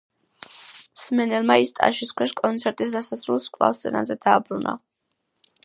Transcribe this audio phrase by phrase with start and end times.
[0.99, 4.75] მსმენელმა ის ტაშის ქვეშ კონცერტის დასასრულს კვლავ სცენაზე დააბრუნა.